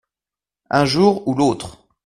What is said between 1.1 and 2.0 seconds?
ou l’autre.